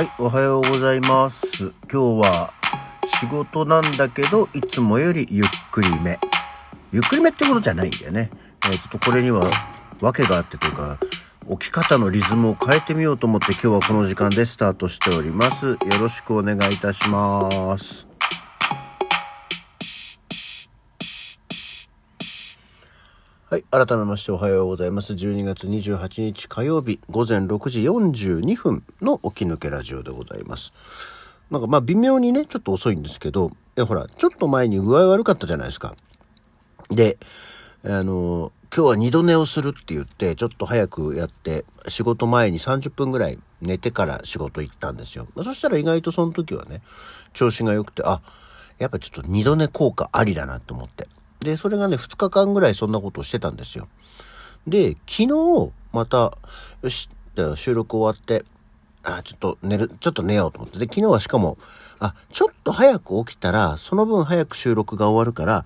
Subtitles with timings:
[0.00, 1.74] はい、おはようございます。
[1.92, 2.54] 今日は
[3.20, 6.18] 仕事なんだけど、いつもよりゆっくりめ。
[6.90, 8.30] ゆっくりめってことじゃないんだよね。
[8.64, 9.50] えーちょっとこれには
[10.00, 10.96] 訳があってというか、
[11.46, 15.72] 置き方のリズムを変えてみようと思って今日はこの時間でスタートしております。
[15.72, 18.09] よろしくお願いいたします。
[23.50, 23.64] はい。
[23.64, 25.12] 改めましておはようございます。
[25.12, 30.72] 12月28日火曜日午前6時42分の起き抜けラジオでございます。
[31.50, 35.96] なんかまあ微妙にね、ちょっと遅いんですけど、いやほら、ちょっと前に具合悪かったじゃないですか。
[36.90, 37.18] で、
[37.84, 45.26] あの、今日は二度寝をするって言って、ちょっと早くやって、仕事前に30分ぐらい寝てから仕事行ったんですよ。
[45.34, 46.82] まあそしたら意外とその時はね、
[47.32, 48.22] 調子が良くて、あ、
[48.78, 51.08] やっぱちょっと二度寝効果ありだなと思って。
[51.40, 53.88] で、それがね、2日間ぐらいそんなことをしてたんですよ。
[54.66, 56.36] で、昨日、また、
[56.82, 57.08] よし、
[57.56, 58.44] 収録終わって、
[59.02, 60.78] あ、ちょっと寝る、ちょっと寝ようと思って。
[60.78, 61.56] で、昨日はしかも、
[61.98, 65.64] あ、ちょっと早く起きたら、その分早く収録が終わるから、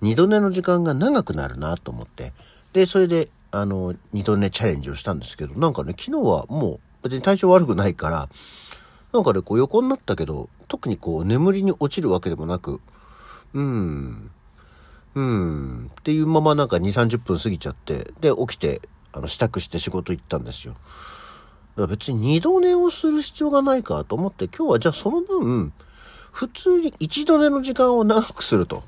[0.00, 2.32] 二度寝の時間が長くなるなと思って。
[2.72, 8.28] で、それで、あの、二度寝チャレンジをしたんですけど、なんかね、昨日はもう別に体調悪くないから、
[9.12, 12.80] なんかね、こう横になったけど、特にこう眠りに落ちるわけでもなく、
[13.54, 14.30] うーん、
[15.14, 18.80] うん、っていうままなんか2、30分過ぎちゃって、で、起きて、
[19.12, 20.72] あの、支度して仕事行ったんですよ。
[20.72, 20.82] だか
[21.76, 25.72] ら別に二度寝をする必要がないかと思って、今日はじゃあその分、
[26.32, 28.82] 普通に一度寝の時間を長くすると。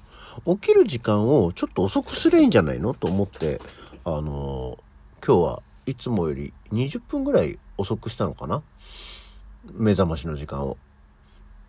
[0.46, 3.60] 起きる時間をちょっと遅くすりゃいいんじゃないのと思って、
[4.04, 4.84] あのー
[5.26, 8.62] 今日はいつもより20分ぐらい遅くしたのかな
[9.72, 10.76] 目覚ましの時間を。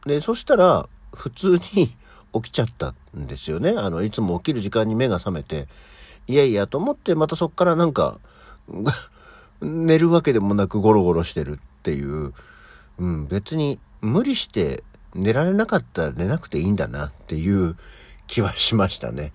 [0.06, 1.95] で、そしたら、普通に
[2.41, 3.73] 起きちゃったんですよね。
[3.78, 5.67] あの、いつも起きる時間に目が覚めて、
[6.28, 8.19] いやいやと思って、またそっからなんか、
[9.61, 12.33] 寝るわけでもなくゴロゴロしてるっていう、
[13.00, 14.83] うん、別に無理して
[15.14, 17.77] 寝られなかったら寝なくていいんだなっていう
[18.27, 19.33] 気はしましたね。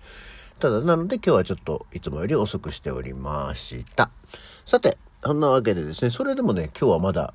[0.59, 4.11] ただ、なので今日はちょっといつもより遅くしておりました。
[4.65, 7.33] さて、そんなわけでですね、それでもね、今日はまだ、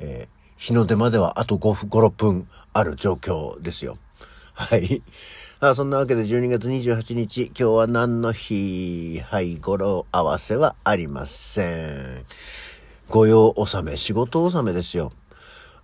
[0.00, 3.98] えー日の出まではあと5分、5、6分ある状況ですよ。
[4.58, 5.02] はい。
[5.60, 9.20] あそんなわけで12月28日、今日は何の日？
[9.20, 12.24] はい、語呂合わせはありません。
[13.10, 15.12] 御用納め、仕事納めですよ。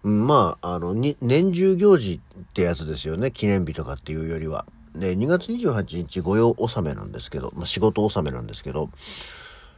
[0.02, 3.30] まあ、あの、年中行事ってやつですよね。
[3.30, 4.64] 記念日とかっていうよりは。
[4.94, 8.88] ね、2月28日御用納めなんですけど、まあ仕事納めなんですけど、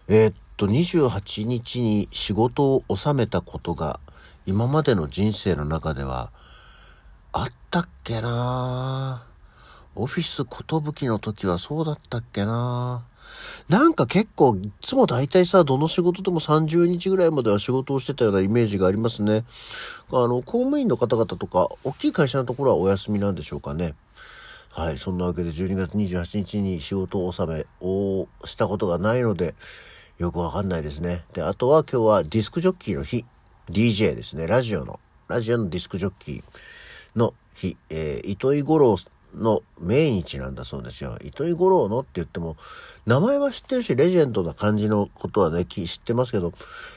[0.07, 3.99] えーっと、28日に仕事を納めたことが、
[4.47, 6.31] 今までの人生の中では、
[7.37, 9.27] あったっけな
[9.97, 13.03] オフィス寿の時はそうだったっけな
[13.69, 19.45] なんか結構、いつも大体さ、どの仕事でも30日ぐらいまでは仕事をしてたようなイメージがありますね。
[20.13, 23.97] あの、公務員の方々とか、大きい会社のところはお休みなんでしょうかね。
[24.71, 29.57] はい、そんなわけで12月28日に仕事を納めをしたことがないので、
[30.19, 31.25] よくわかんないですね。
[31.33, 33.25] で、あとは今日はディスクジョッキーの日。
[33.71, 34.47] DJ ですね。
[34.47, 36.45] ラジオの、ラジオのディスクジョッキー
[37.17, 37.77] の日。
[37.91, 38.97] えー、糸井五郎
[39.37, 41.19] の命日なんだそうですよ。
[41.23, 42.57] 糸井五郎のって言っても、
[43.07, 46.53] 名前は知ってるし、レジェンドな感じのことはね、知ってますけど、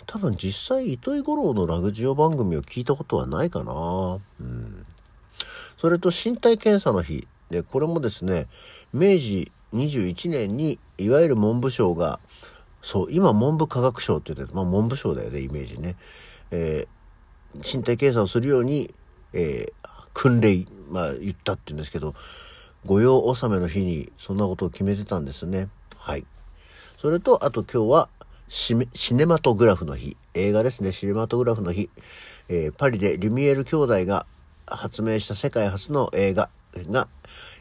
[0.06, 4.20] 多分実際糸井五郎のラグジオ番組を聞いたことはないかな。
[4.40, 4.86] うん。
[5.78, 7.28] それと身体検査の日。
[7.50, 8.48] で、これもですね、
[8.94, 12.20] 明治21年に、いわゆる文部省が、
[12.82, 15.96] そう、今文部科学省って言ってまあ文部省だよね、イメージね。
[16.52, 16.98] えー
[17.56, 18.94] 身体検査をするように、
[19.34, 22.16] えー訓令、まあ言ったって言うんですけど、
[22.88, 25.70] 御用納めの日にそんなことを決めてたんですね。
[25.96, 26.26] はい。
[26.98, 28.10] それと、あと今日は
[28.50, 28.76] シ、
[29.14, 30.18] ネマトグラフの日。
[30.34, 31.92] 映画ですね、シネマトグラフの日。
[32.50, 34.26] えーパリでリュミエール兄弟が
[34.66, 36.50] 発明した世界初の映画
[36.90, 37.08] が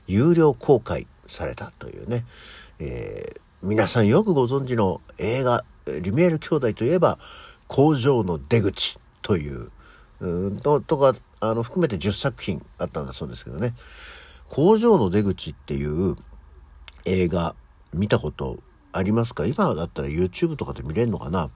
[0.06, 2.24] 有料公開されたというね。
[2.78, 7.18] えー皆さんよくご存知の映画、リュミエール兄弟といえば、
[7.66, 9.70] 工場の出口という、
[10.20, 13.74] うんと、とか、あの、含めて10作品あったんだそうですけどね。
[14.48, 16.16] 工場の出口っていう
[17.04, 17.54] 映画
[17.92, 18.58] 見たこと
[18.92, 19.44] ありますか？
[19.46, 21.50] 今だったら YouTube とかで見れるのかな？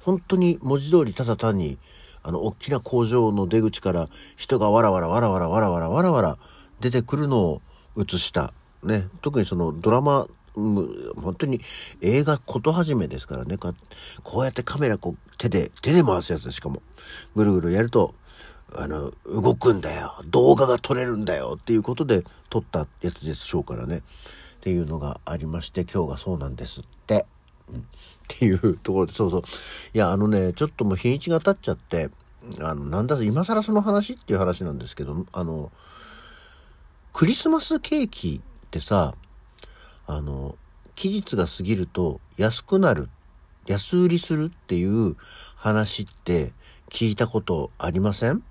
[0.00, 1.78] 本当に文字通りただ単に
[2.22, 6.38] あの大きな工場の出口から人がわらわらわらわらわらわらわらわら
[6.80, 7.62] 出てくるのを
[7.96, 8.52] 映した。
[8.84, 9.08] ね。
[9.22, 11.60] 特にそのドラマ本当に
[12.00, 13.56] 映画こと始めですからね。
[13.58, 13.72] こ
[14.40, 16.82] うやってカメラこう手で手で回すやつしかも
[17.34, 18.14] ぐるぐるやると
[18.74, 20.20] あの、動くんだよ。
[20.26, 21.56] 動画が撮れるんだよ。
[21.60, 23.98] っていうことで撮ったやつでしょうからね。
[23.98, 24.02] っ
[24.60, 27.26] ていうのがありまして、今日がそうなんですって。
[27.72, 27.86] うん
[28.26, 29.42] っていうところで、そうそう。
[29.94, 32.10] いや、あのね、ちょっともう日にちが経っちゃって、
[32.58, 35.70] あの、なんだ、今更その話っていう話なんですけど、あの、
[37.12, 39.14] クリスマスケーキってさ、
[40.08, 40.56] あの、
[40.96, 43.08] 期日が過ぎると安くなる、
[43.68, 45.16] 安売りするっていう
[45.54, 46.52] 話って
[46.90, 48.42] 聞いたことありません？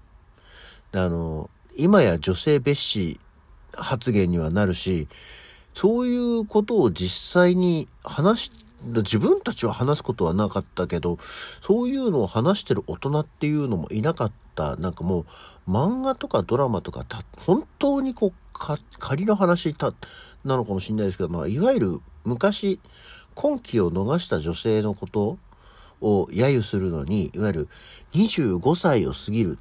[0.95, 3.19] あの、今や女性蔑視
[3.73, 5.07] 発言にはなるし、
[5.73, 8.51] そういうことを実際に話し
[8.85, 11.17] 自分たちは話すことはなかったけど、
[11.61, 14.75] そういうのを話してる大人っていうのもいなかった。
[14.77, 15.25] なんかも
[15.67, 17.05] う、漫画とかドラマとか、
[17.37, 18.33] 本当にこう、
[18.99, 19.75] 仮の話、
[20.45, 22.79] なのかもしれないですけど、まあ、いわゆる昔、
[23.33, 25.37] 婚期を逃した女性のこと
[25.99, 27.69] を揶揄するのに、いわゆる
[28.13, 29.59] 25歳を過ぎる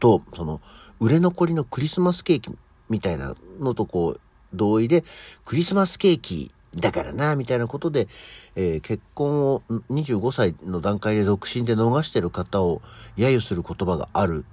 [0.00, 0.60] と、その、
[1.00, 2.50] 売れ残りのクリスマスケーキ
[2.88, 4.20] みたいなのとこう、
[4.54, 5.04] 同意で、
[5.44, 8.08] クリスマスケーキだからな、みたいなことで、
[8.56, 12.80] えー、結婚を25歳の段階で独身で逃してる方を
[13.16, 14.44] 揶揄する言葉がある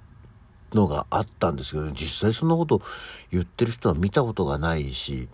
[0.72, 2.82] のがあったんですけど、実際そんなこと
[3.30, 5.28] 言ってる人は見たことがないし、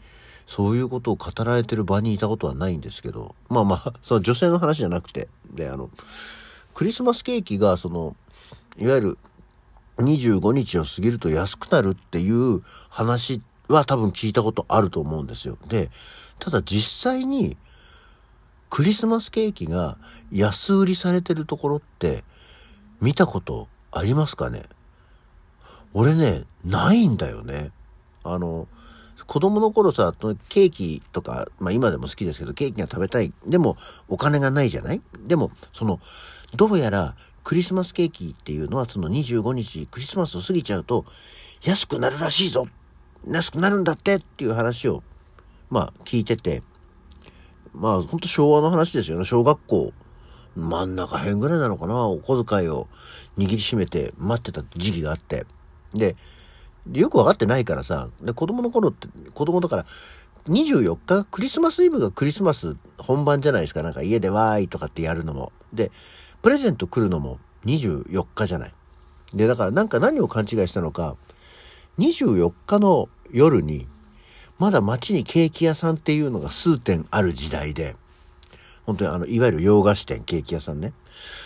[0.47, 5.91] そういうことを語られてる場にいたことはないんですけど、まあまあ、その女性の話じゃなくて、で、あの、
[6.73, 8.17] クリスマスケーキが、その、
[8.79, 9.19] いわゆる
[9.99, 15.59] 25日を過ぎると安くなるっていう話は多分聞いたことあると思うんですよ。
[15.69, 15.91] で、
[16.39, 17.57] ただ実際に
[18.69, 19.97] クリスマスケーキが
[20.33, 22.25] 安売りされてるところって
[23.01, 24.65] 見たことありますかね？
[25.95, 27.71] 俺ね、ないんだよね。
[28.23, 28.69] あの、
[29.27, 30.13] 子供の頃さ、
[30.49, 33.33] ケーキとか、まあ今でも好きですけど、ケーキが食べたい。
[33.47, 33.77] でも、
[34.09, 35.01] お金がないじゃない？
[35.27, 36.01] でも、その、
[36.55, 37.17] どうやら、
[37.47, 41.05] クリスマスケーキっていうのは、その25日、クリスマスを過ぎちゃうと、
[41.63, 42.67] 安くなるらしいぞ
[43.25, 45.05] 安くなるんだってっていう話を、
[45.71, 46.65] まあ聞いてて、
[47.73, 49.25] まあほんと昭和の話ですよね。
[49.25, 49.93] 小学校
[50.57, 52.09] 真ん中辺ぐらいなのかな？
[52.09, 52.89] お小遣いを
[53.39, 55.47] 握りしめて待ってた時期があって。
[55.95, 56.17] で、
[56.93, 59.87] よくわかってないからさ、で子供の頃って、子供だから、
[60.49, 63.85] 24日、クリスマスイブがクリスマス本番じゃないですか。
[63.85, 65.53] なんか家でわーいとかってやるのも。
[65.73, 65.93] で、
[66.47, 68.75] プレゼント来るのも24日じゃない。
[69.35, 71.17] で、だからなんか何を勘違いしたのか、
[71.99, 73.89] 24日の夜に、
[74.61, 77.97] まだ街にケーキ屋さんっていうのが数店ある時代で、
[78.85, 80.93] 本当にあの、いわゆる洋菓子店、ケーキ屋さんね。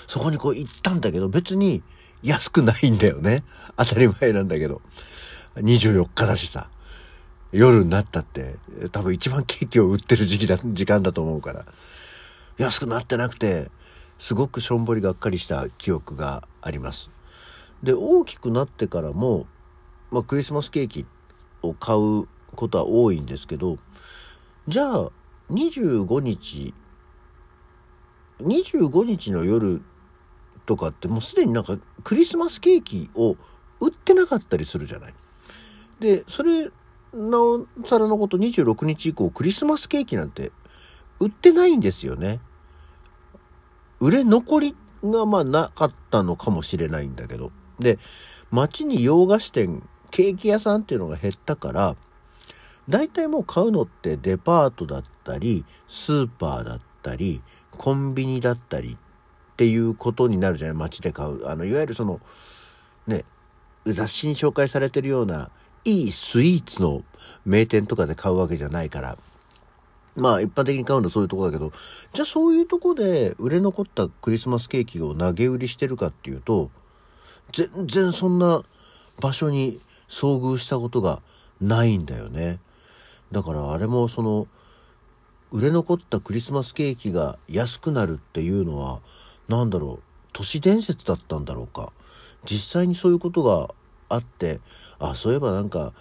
[0.06, 1.82] そこにこう行ったんだけど、別に
[2.22, 3.42] 安くないんだよね。
[3.78, 4.82] 当たり前なんだけど。
[5.56, 6.68] 24日だしさ。
[7.52, 8.56] 夜になったって、
[8.92, 11.64] 多分一番ケーキを売ってる時期だ、時間だと思うから。
[12.58, 13.70] 安くなってなくて、
[14.20, 17.10] すごくしょんぼりがっかりした記憶があります。
[17.82, 19.46] で、大きくなってからも、
[20.10, 21.06] まあ、クリスマスケーキ
[21.62, 23.78] を買うことは多いんですけど、
[24.68, 25.10] じゃあ、
[25.50, 26.74] 25日、
[28.40, 29.80] 25日の夜
[30.66, 33.36] とかってもうすでになんかクリスマスケーキを
[33.80, 35.14] 売ってなかったりするじゃない。
[35.98, 36.70] で、それ、
[37.14, 40.52] なおさらのこと26日以降クリスマスケーキなんて
[41.18, 42.38] 売ってないんですよね。
[44.00, 44.74] 売れ残り
[45.04, 47.52] がまあなかったのかもしれないんだけど。
[47.78, 47.98] で、
[48.50, 51.96] 街に洋菓子店ケーキ屋さんっていうのが減ったから、
[52.88, 57.42] 大体もう買うのってデパートだったり、スーパーだったり、
[57.78, 58.98] コンビニだったり
[59.52, 60.76] っていうことになるじゃない？
[60.76, 61.48] 街で買う。
[61.48, 62.20] あの、いわゆるその、
[63.06, 63.24] ね、
[63.86, 65.50] 雑誌に紹介されてるような、
[65.84, 67.04] いいスイーツの
[67.44, 69.16] 名店とかで買うわけじゃないから。
[70.16, 71.72] まあ一般的に買うのはそういうとこだけど、
[72.12, 76.70] じゃあそういうとこで売れ残ったクリスマスケーキを投げ売りしてるかっていうと、
[77.52, 78.62] 全然そんな
[79.20, 81.20] 場所に遭遇したことが
[81.60, 82.58] ないんだよね。
[83.32, 84.48] だからあれもその
[85.52, 89.00] 売れ残ったクリスマスケーキが安くなるっていうのは
[89.48, 90.02] 何だろう
[90.32, 91.92] 都市伝説だったんだろうか
[92.44, 93.74] 実際にそういうことが
[94.08, 94.60] あって
[94.98, 95.92] あそういえばなんか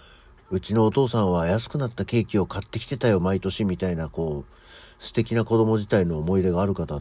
[0.50, 7.00] うちのお父さんは安くなったケーキを買ってきてたよ毎年みたいなこう素敵な子供自体の思い出がある方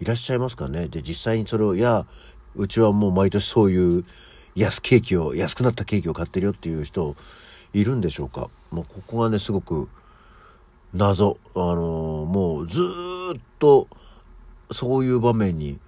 [0.00, 0.88] いらっしゃいますかね？
[0.88, 2.06] で実際にそれをいや
[2.54, 4.04] うちはもう毎年そういう
[4.54, 7.14] 安ケーキを、安くなったケーキを買ってるよっていう人
[7.74, 8.48] いるんでしょうか？
[8.70, 9.90] もうここがね、すごく
[10.94, 11.36] 謎。
[11.54, 12.80] あのー、もうず
[13.36, 13.86] っと
[14.72, 15.78] そういう場面に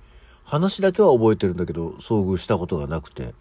[0.45, 3.33] 話だけは覚えてるんだけど、遭遇したことがなくて、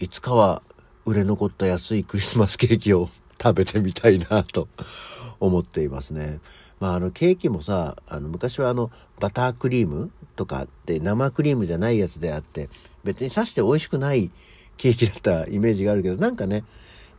[0.00, 0.62] いつかは
[1.04, 3.08] 売れ残った安いクリスマスケーキを
[3.40, 4.68] 食べてみたいなと
[5.40, 6.40] 思っていますね。
[6.78, 12.68] まあ、あの、ケーキもさ、あの、昔はあの、バタークリームとかって生クリームじゃないやつであって、
[13.04, 14.30] 別に刺して美味しくない
[14.76, 16.64] ケーキだったイメージがあるけど、なんかね、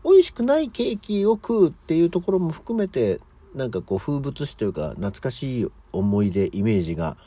[0.03, 3.19] 美味しくないケーキを食うっていうところも含めて、
[3.53, 7.17] なんかこう風物詩というか懐かしい思い出、イメージが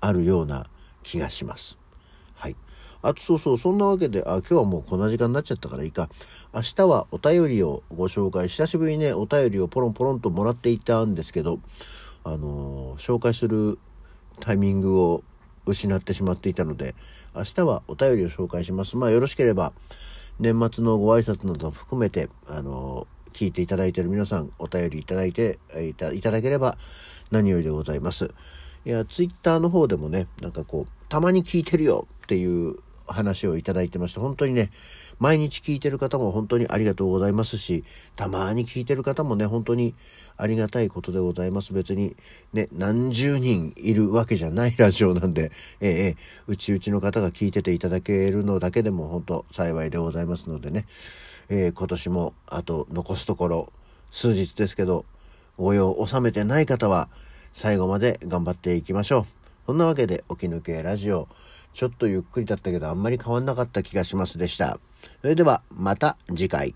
[0.00, 0.66] あるような
[1.02, 1.76] 気がします。
[3.02, 6.08] あとそうそう、そんなわけで、あ、今日はもうこんな時間になっちゃったからいいか。
[6.54, 11.60] 明日はお便りをご紹介、久しぶりにね、お便りをポロンポロンともらっていたんですけど、
[12.24, 13.78] あのー、紹介する
[14.40, 15.22] タイミングを
[15.66, 16.94] 失ってしまっていたので、
[17.34, 18.96] 明日はお便りを紹介します。
[18.96, 19.72] まあよろしければ、
[20.38, 26.78] 年末のご挨拶など含めて、あのー、聞いていただいている皆さん、お便りいただいていたいただければ
[27.30, 28.30] 何よりでございます。
[28.86, 34.70] いや、ツイッターの方でもね、なんかこう、たまに聞いてるよっていう話をいただいてまして、本当にね、
[35.18, 37.84] 毎日聞いてる方も本当にありがとうございますし、
[38.16, 39.94] たまに聞いてる方もね、本当に
[40.36, 41.72] ありがたいことでございます。
[41.72, 42.16] 別に
[42.52, 50.86] ね、何十人いるわけじゃないラジオなんで、ええ、うちうちの方が聞いてていただけるのだけでも本当幸いでございますのでね、
[51.48, 53.72] えー、今年もあと残すところ
[54.10, 55.04] 数日ですけど、
[55.56, 57.08] ご用を収めてない方は
[57.54, 59.45] 最後まで頑張っていきましょう。
[59.66, 61.28] そんなわけで、起き抜けラジオ、
[61.74, 64.78] ちょっとゆっくりだったけど、あんまり変わんなかった気がしますでした。
[65.22, 66.74] それでは、また次回。